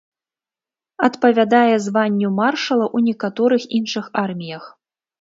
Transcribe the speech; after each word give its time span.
Адпавядае 1.07 1.75
званню 1.87 2.33
маршала 2.41 2.85
ў 2.95 3.13
некаторых 3.13 3.71
іншых 3.81 4.05
арміях. 4.27 4.65